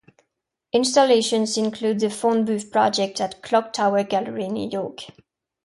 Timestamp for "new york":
4.53-5.01